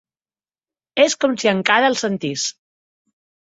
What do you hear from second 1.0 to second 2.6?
És com si encara els sentís.